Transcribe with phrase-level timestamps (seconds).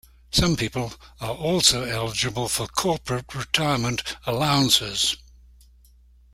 [0.31, 5.15] Some people are also eligible for corporate retirement allowances.